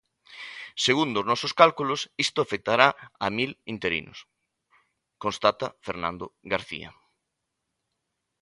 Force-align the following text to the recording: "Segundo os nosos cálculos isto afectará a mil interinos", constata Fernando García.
"Segundo 0.85 1.15
os 1.19 1.27
nosos 1.31 1.53
cálculos 1.61 2.01
isto 2.25 2.39
afectará 2.41 2.87
a 3.25 3.27
mil 3.37 3.51
interinos", 3.73 4.17
constata 5.23 5.67
Fernando 5.85 6.25
García. 6.53 6.89